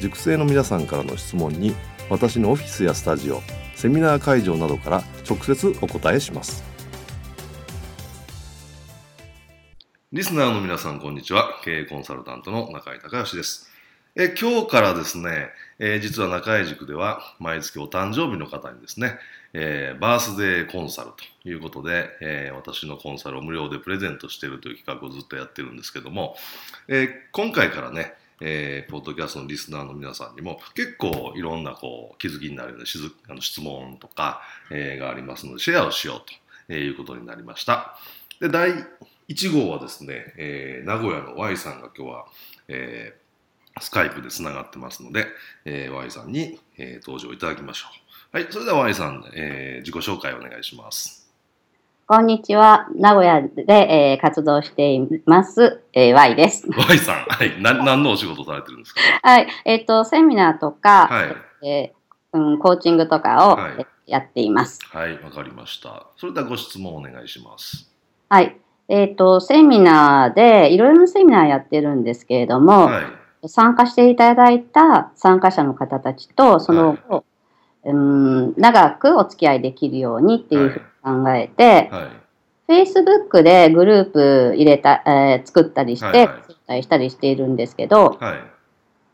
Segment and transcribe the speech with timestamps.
[0.00, 1.74] 塾生の皆さんからの質問に
[2.10, 3.40] 私のオフィスやスタジオ
[3.74, 6.62] セミナー会場などから直接お答えします。
[10.12, 11.60] リスナーの皆さんこんにちは。
[11.64, 13.68] 経営コンサルタントの中井隆義です。
[14.16, 15.48] え今日からですね、
[15.80, 19.18] えー、実は中井塾では毎月お誕生日の方にですね、
[19.54, 21.10] えー、バースデーコンサル
[21.42, 26.36] ということで、えー、私のコンサルを無料でプレゼントしているという企画をずっとやってるんですけども、
[26.86, 28.14] え今回からね、
[28.46, 32.84] えー、ポッドキャストのリスナーの皆さんにも結構いろんなこう気づきになるような
[33.30, 36.22] あの質問とか、えー、がありますのでシェアをしよう
[36.66, 37.96] ということになりました。
[38.40, 38.70] で第
[39.28, 42.26] 1号はですね、えー、名古屋の Y さんが今日は、
[42.68, 45.26] えー、スカイプでつながってますので、
[45.64, 47.86] えー、Y さんに、えー、登場いただきましょ
[48.32, 48.36] う。
[48.36, 51.23] はい、それでは Y さん、えー、自己紹介お願いします。
[52.06, 52.86] こんにちは。
[52.94, 56.68] 名古屋で、えー、活動しています、えー、Y です。
[56.68, 57.14] Y さん。
[57.24, 57.62] はい。
[57.62, 59.00] な、何のお仕事されてるんですか？
[59.22, 59.46] はい。
[59.64, 61.24] えっ、ー、と、セミナーとか、は
[61.62, 64.80] い、えー、うん、コーチングとかを、はい、やっています。
[64.90, 65.18] はい。
[65.22, 66.06] わかりました。
[66.18, 67.90] それではご質問お願いします。
[68.28, 68.54] はい。
[68.88, 73.00] えっ、ー、と、セミナーで、いろいろなセミナーやってるんですけれども、は
[73.42, 77.22] い、参加していただいた参加者の方たちと、その後、は
[77.86, 82.10] い、うん、長くお付き合いできるようにっていうふうに考えて、は
[82.68, 86.28] い、Facebook でグループ入れた、えー、作ったりして、はい
[86.66, 88.38] はい、したりしているんですけど、はい、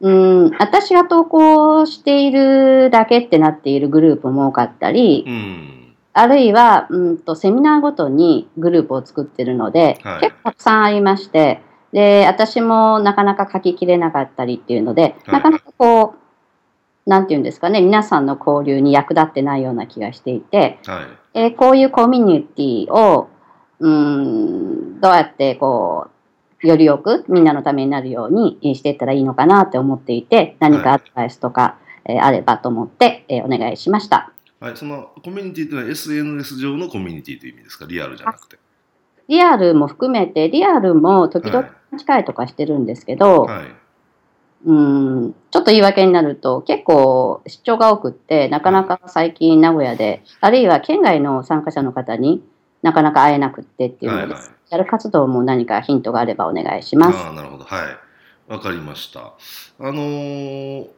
[0.00, 11.60] うん私が投稿しているだけってなっているグループも多かったり、うん、あるいはうんとセミナーごとにグループを作ってるので、はい、結構たくさんありまして、
[11.92, 16.21] で、私もなかなか書ききれなかったりっていうので、なかなかこう、
[17.06, 21.02] なんていうんですかね、皆さんの交流に役立ってないような気がしていて、は
[21.34, 23.28] い、えー、こういうコミュニティを、
[23.80, 26.08] うん、どうやってこ
[26.62, 31.76] う、よりよくみんなのためになるようにしていったらいいのかなって思っていて、何かアドバイスとか、
[32.06, 34.32] はい、えー、あればと思って、えー、お願いしました。
[34.60, 38.58] はい、そのコミュニティというのは SNS 上のコミュニティという意味ですか、リアルじゃなくて。
[39.26, 42.24] リアルも含めて、リアルも時々近い。
[42.24, 43.64] とかしてるんですけど、はい、
[44.64, 52.44] うん、ちょっと言い訳になると、結構出張が多くって、なかなか最近名古屋で、あるいは県外の参加者の方に
[52.82, 57.18] なかなか会えなくってっていうので、はいはい、やる活動も何かヒントがあればお願いします。
[57.18, 57.64] あなるほど。
[57.64, 58.52] はい。
[58.52, 59.20] わかりました。
[59.20, 59.32] あ
[59.78, 60.88] のー、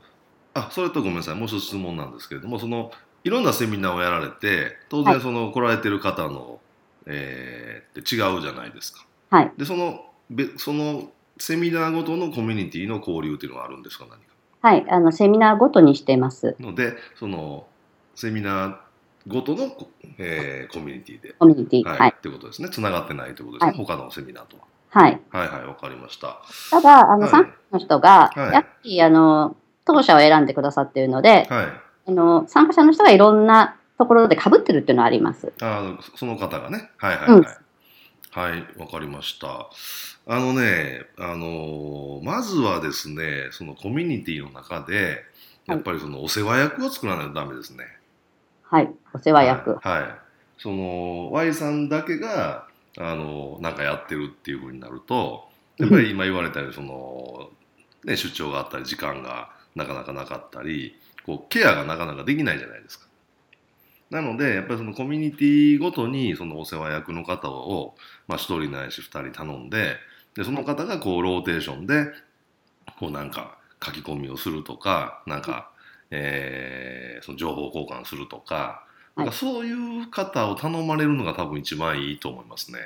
[0.55, 1.35] あ、それとごめんなさい。
[1.35, 2.91] もう一つ質問なんですけれども、その、
[3.23, 6.61] いろんなセミナーをやられて、当然その、来られてる方の、
[7.07, 9.07] えー、って違うじゃないですか。
[9.31, 9.53] はい。
[9.57, 14.07] で、その、べそのセミナーごとのコミュニティの交流っていうのはあるんですか？
[14.09, 14.25] 何か
[14.63, 16.57] はい、あのセミナーごとにしてます。
[16.61, 17.67] ので、その
[18.15, 18.77] セミナー
[19.27, 19.71] ごとの、
[20.19, 21.35] えー、コミュニティで。
[21.39, 21.99] コミュニティ、はい。
[21.99, 22.69] はい、ってことですね。
[22.71, 24.63] つながってないということですね、はい、他のセミナーとは。
[24.89, 25.21] はい。
[25.31, 26.41] はいはい、わかりました。
[26.71, 29.57] ただ、あの、はい、参加の人が、やはり、あの、
[29.87, 31.67] 当社を選んでくださっているので、はい、
[32.07, 35.53] あの参加者の人がいろんなところでかぶってるっていうのはあります。
[35.61, 36.91] あその方がね。
[36.97, 37.39] はいはいはい。
[37.39, 37.45] うん、
[38.35, 39.71] はい、わかりました。
[40.27, 45.23] あのね、あのー、まずはですね、そのコミュニティの中で、
[45.67, 47.85] やっぱりそのお世話役を作らないとダメですね。
[48.63, 49.77] はい、お世話役。
[49.77, 50.03] はい。
[50.03, 50.15] はい、
[50.59, 52.67] その、Y さんだけが、
[52.99, 55.49] あの、なんかやってるっていうふうになると、
[55.79, 57.51] やっぱり今言われたように、その、
[58.05, 63.04] ね、出張があったり、時間がなかなかなかったり、こう、ケアがなかなかできないじゃないですか。
[64.11, 67.95] なので、やっぱりそのコミュニティごとに、そのお世話役の方を、
[68.29, 69.97] まあ、1人ないし2人頼んで、
[70.35, 72.07] でその方がこうローテーションで
[72.99, 75.71] こうなんか書き込みをするとかなんか、
[76.11, 78.85] えー、その情報交換するとか
[79.17, 79.73] なんかそうい
[80.03, 82.79] う方を頼まれるのが多分一番いいと思いますね。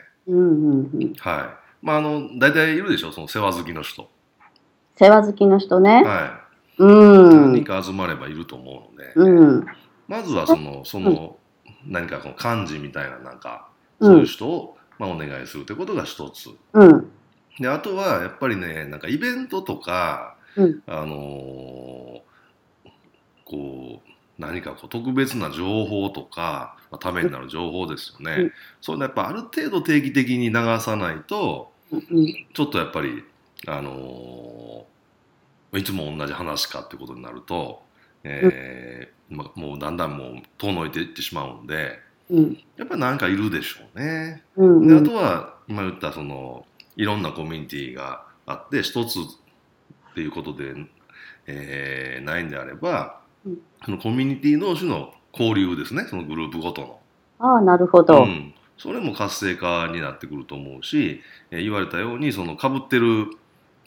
[1.18, 1.86] はい。
[1.86, 3.12] まああの大体いるでしょ？
[3.12, 4.10] その世話好きの人。
[4.96, 6.02] 世話好きの人ね。
[6.04, 6.44] は
[6.76, 7.52] うん。
[7.52, 9.66] 何か集まればいると思うので、うん。
[10.08, 11.36] まずはその、その、
[11.86, 13.68] 何かこの幹事みたいな、なんか、
[14.00, 16.50] うそういうん人を、まあ、お願いするということが一つ。
[16.72, 17.10] うん。
[17.60, 22.20] で、あとは、やっぱりね、なんかイベントとか、うんあのー
[23.44, 28.42] こう、何かこう特別な情報とか、まあ、ためになる情報ですよね。
[28.42, 32.02] うんそういうのやっぱある程度定期的に流さないと、うん。
[32.52, 33.24] ちょっとやっぱり、
[33.66, 34.98] あのー
[35.74, 37.82] いつも同じ話かってことになると、
[38.24, 41.98] えーまもうだんだんもう遠のいていってしまうんで、
[42.30, 42.58] うん。
[42.76, 44.42] やっぱりなんかいるでしょうね。
[44.56, 44.88] うん。
[44.88, 46.66] であとは今言ったその
[46.96, 49.22] いろんなコミュニティがあって一つっ
[50.14, 50.74] ていうことで、
[51.46, 56.98] えーないんであれば、うんそのコミュニティ同士の交流ですねそのグループごとの、
[57.38, 58.24] ああ、なるほうど。
[58.24, 61.20] ん、それも活性化になってくると思うし、
[61.50, 63.26] えー言われたようにその被ってる、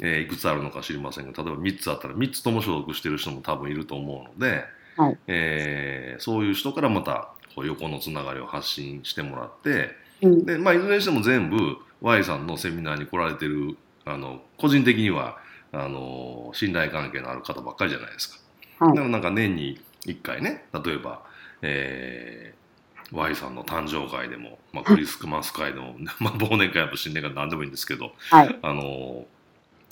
[0.01, 4.65] えーいくつあるのか知りませんが例えば3つあったら3つとも所属してる人も多分いると思うので、
[4.97, 10.45] はいえーそういう人からまたこう横のつながりを発信してもらって、うん。
[10.45, 15.37] で、まあ、いずれにしても全部 Y さんのセミナーに来られてるあの個人的には
[15.71, 18.85] あの信頼関係のある方ばっかりじゃないですか。
[18.85, 21.23] はいだからなんか年に1回ね例えば、
[21.61, 22.61] えー
[23.13, 28.59] Y さんの誕生会でも、まあ、クリスマス会でも、 まあ、忘年会や新年会何でもいいんですけど、はい。
[28.61, 29.25] あの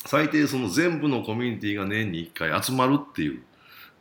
[0.05, 3.41] 最低その全部のコミュニティが年に1回集まるっていう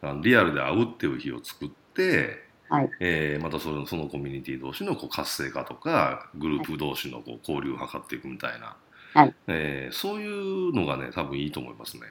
[0.02, 8.76] あのリアルで会うっていう日を作って、はいえーまたそのそのコミュニティ同士のこう活性化とかグループ同士のこう交流を図っていくみたいな、
[9.14, 12.02] はいえーそういうのがね多分いいと思いますね。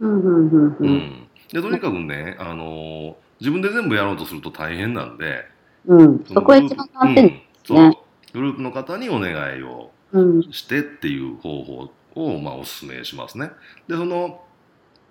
[0.00, 0.20] うん。
[0.20, 0.50] うん。
[0.50, 0.66] うん。
[0.68, 0.92] ううん。
[0.92, 5.44] ん、でとにかくね、あの自分で全部やろうとすると大変なんで
[5.86, 6.24] うん。
[6.26, 7.24] そこが一番難点。
[7.24, 7.92] うんそう
[8.32, 10.42] グループの方にお願いをうん。
[10.52, 13.50] してっていう方法を、まあ、お勧めしますね。
[13.88, 14.42] で、その、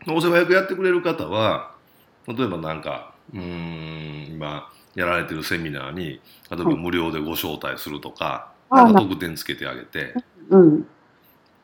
[0.07, 1.75] お世話役やってくれる方は、
[2.27, 6.19] 例えばなんか、うーん、今、やられてるセミナーに、例
[6.51, 10.13] えばはい無料でご招待するとか、ああなんか特典つけてあげて、
[10.49, 10.87] うん。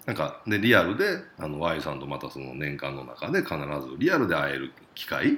[0.06, 5.38] なんか、で、リアルで、あの、Y さんとまたその年間の中で必ずリアルで会える機会。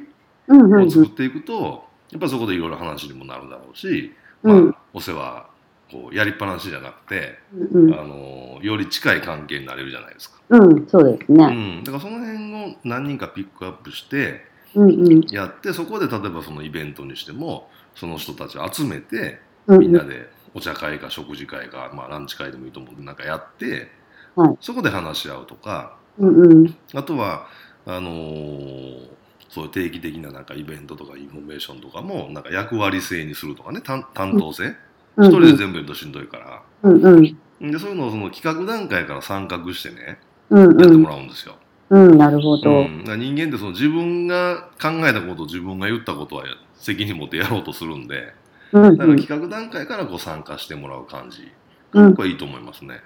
[0.50, 4.14] を作っていくと、やっぱそこでいろいろ話にもなるだろうし、
[4.44, 5.48] まあうん、お世話、
[5.92, 7.94] こう、やりっぱなしじゃなくて、うん。
[7.94, 10.40] あの、より近い関係になれるじゃないですか。
[10.50, 10.88] うん。
[10.88, 11.80] そうですうね。
[11.82, 14.42] ん、だからその辺を何人かピックアップして
[14.76, 14.90] うん。
[14.90, 15.22] うん。
[15.32, 19.80] やってそこで例えばそのイベントにしてもその人たちを集めてうん。
[19.80, 23.90] みんなでお茶会か食事会か、まあ、ランチ会でもいいと思うんでなんかやって、
[24.36, 26.30] はいそこで話し合うとかうん。
[26.30, 26.76] うん。
[26.94, 27.48] あとは
[27.86, 29.10] あのー
[29.50, 34.76] そういう定期的ななんかイベントとかインフォメーションとかもなんか役割制にするとかね担担当制うん。
[35.18, 37.02] 一人で全部やるとしんどいからうん。
[37.04, 37.72] うん。
[37.72, 40.20] でそういうのをその企画段階から参画してね
[40.50, 40.64] うん。
[40.72, 41.10] うんやっても。
[41.10, 41.56] らうんですよ。
[41.90, 42.18] うん。
[42.18, 42.70] なるほど。
[42.72, 48.34] うん、人間ってその自分が考えたこと自分が言ったことは責任持ってやろうとするんで
[48.72, 48.98] うん。
[48.98, 51.52] だから企画段階からこう参加してもらう感じ
[51.94, 52.16] うん。
[52.16, 53.02] これいいと思いますね。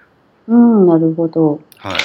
[0.48, 0.86] うん。
[0.86, 1.60] なるほど。
[1.78, 1.98] はい。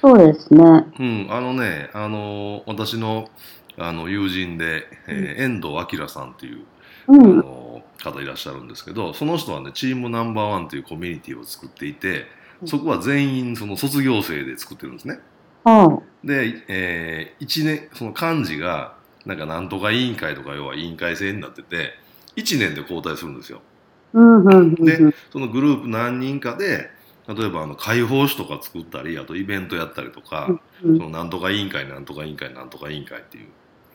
[0.00, 0.62] そうですね。
[0.98, 3.30] うん、あのね、あの私の
[3.78, 6.64] あの友人で、えー遠藤明さんっていう、
[7.08, 7.36] あうん。
[7.38, 7.73] の
[8.04, 12.26] 方いらっしゃるんですけどその人はねチームナンバーワンというコミュニティを作っていて
[12.66, 15.18] そこは全員その卒業生で作ってるんですね。
[15.64, 18.96] はで、えー、1年その幹事が
[19.26, 21.92] なんかなんとか委員会とか要は委員会制になってて
[22.36, 23.60] 1年で交代するんですよ。
[24.14, 24.18] あ。
[24.18, 24.44] うん。
[24.44, 24.50] うん。
[24.50, 24.74] うん。
[24.74, 24.98] で
[25.32, 26.90] そのグループ何人かで
[27.26, 30.60] 例えばあの解放誌とか作ったりあとイベントやったりとか、うん
[30.98, 33.48] そのなんとか委員会なんとか委員会なんとか委員会っていう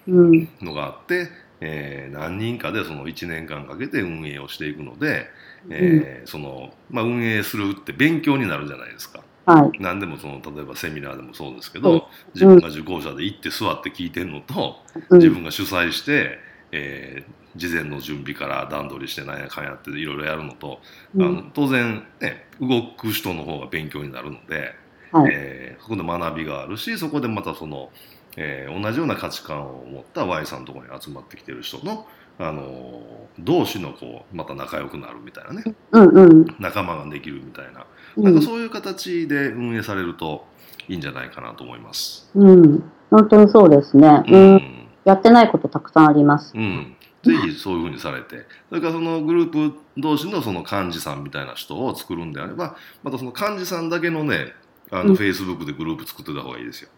[0.07, 0.49] うん。
[0.61, 1.29] のがあって、
[1.61, 5.27] えー何人かでその1年間かけて運営をしていくので、
[5.69, 9.23] えーそのまあ、運営するって勉強になるじゃないですか。
[9.45, 9.79] はい。
[9.79, 14.77] 何でもその例えばセミナーでもそうですけそうど自分が受講者で行って座って聞いてるのと、
[15.09, 16.39] うん自分が主催して、
[16.71, 20.79] えー事前の準備から段取りしてなんやかんやっていろいろやるのと、
[21.15, 24.75] うんあの当然、ね、動く人の方が勉強になるので、
[25.11, 25.31] はい。
[25.33, 27.89] えーそこで学びがあるしそこでまたその、
[28.37, 32.07] えー同じような価値観を持った Y さんのところに集まってきてる人の、
[32.37, 32.99] あのー
[33.39, 36.09] 同士のこうまた仲良くなるみたいなねうん。
[36.09, 36.45] うん。
[36.59, 37.85] 仲間ができるみたいな
[38.17, 38.41] なんかうん。
[38.41, 40.45] そういう形で運営されると
[40.87, 42.29] いいんじゃないかなと思います。
[42.35, 42.83] うん。
[43.11, 44.23] 本当にそうですね。
[44.27, 44.55] ううん。
[44.55, 46.53] んやってないことたくさんあります。
[46.55, 54.53] うん、ぜひそういうふうにされて、それからそのグループ同士のその幹事さんみたいな人を作るんであれば、またその幹事さんだけのね、
[54.91, 56.89] あのうんフェイスブックでグループ作ってた方がいいですよ。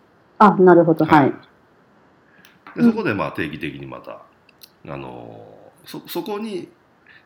[0.44, 1.06] あ、なるほど。
[1.06, 1.34] はい。
[2.76, 4.22] でそこでまあ定期的にまた、
[4.88, 6.70] あのーそそこに、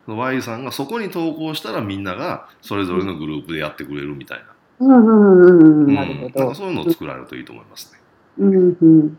[0.08, 4.46] Y さんがそこに投稿したらみんながそれぞれのグループでやってくれるみたいな。
[4.80, 6.56] うんうんうんなるほど。
[6.56, 8.00] そういうのを作られるといいと思いますね。
[8.38, 9.18] うんうん。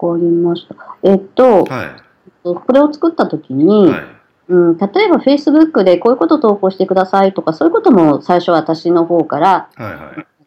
[0.00, 0.74] かりました。
[1.02, 1.88] えっと、はい、
[2.42, 4.02] これを作ったときに、はい、
[4.48, 9.68] うん、例えば Facebook でこういうこと投稿してくださいとか、そういうことも最初私の方から、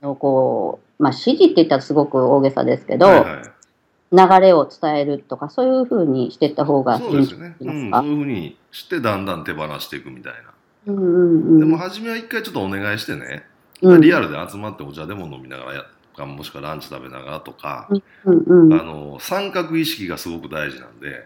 [0.04, 7.92] はいはい、あのこうまあ、指示って言ったらすごく大げさですけど、はいはい、流れを伝えるとか、そういうふうにしていった方がいいんですね、うん。
[7.92, 10.40] そういうふうにしてだんだん手放していくみたいな。
[10.86, 11.08] うんうんう
[11.56, 13.44] ん、でも初めは一回ちょっとお願いしてね、
[13.82, 17.90] うん、リアルで集まってお茶でも飲みながらやかもしくはランチ食べながらとか、
[18.26, 21.26] うんうん、あの三角意識がすごく大事なんで、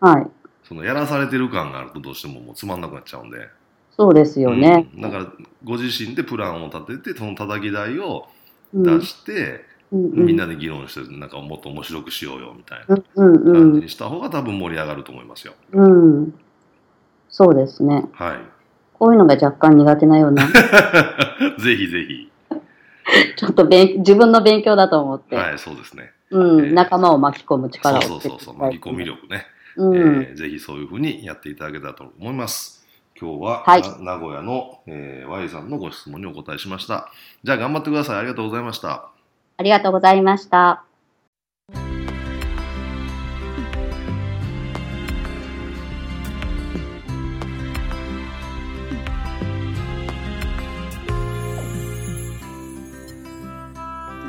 [0.00, 0.26] はい、
[0.64, 3.48] そのやらされてる感があるとどうしてももうつまんなくなっちゃうんで
[3.98, 5.26] そうですよね、うん、だから
[5.64, 8.28] ご自身でプランを立ててその叩き台を
[8.72, 15.54] 出して、うんうん、みんなで議論してなんかもっと面白くしようよみたいな感じにした方が多分盛り上がると思いますよ。
[15.72, 16.34] うん、
[17.28, 18.04] そうですね。
[18.12, 18.38] はい。
[18.92, 20.46] こういうのが若干苦手なような。
[21.58, 22.30] ぜひぜひ。
[23.36, 25.36] ちょっと勉自分の勉強だと思って。
[25.36, 26.12] はい、そうですね。
[26.30, 28.02] うん、えー、仲間を巻き込む力を。
[28.02, 29.46] そうそうそう、巻き込み力ね。
[29.76, 32.77] うん、えー、ぜひそういうふうにやっていただけたらと思います。
[33.20, 37.10] 今日は、はい、名古屋の、えー、Y さんのご質問にお答えしました。
[37.42, 38.18] じゃあ頑張ってください。
[38.18, 39.10] ありがとうございました。
[39.56, 40.84] ありがとうございました。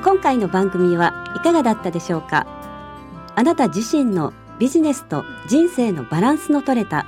[0.03, 2.47] 今回の番組はいかがだったでしょうか？
[3.35, 7.05] あなた自身のビジネスと人生のバランスの取れた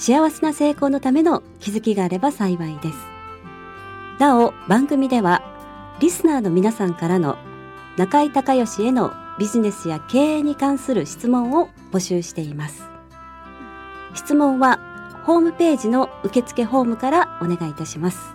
[0.00, 2.96] 幸せな成功のための気づきがあれば幸いです。
[4.18, 5.42] なお番組では
[6.00, 7.36] リスナーの皆さんからの
[7.98, 12.82] 中井隆義へのビジネスや経営に関する質問を募集しています。
[14.14, 14.78] 質問は
[15.26, 18.34] ホームページの受付フォームからお願いいたします。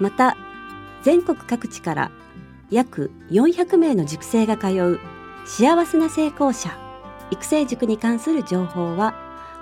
[0.00, 0.36] また
[1.04, 2.10] 全国各地から
[2.72, 4.98] 約400名の塾生が通う
[5.44, 6.76] 幸せな成功者
[7.30, 9.15] 育成塾に関する情報は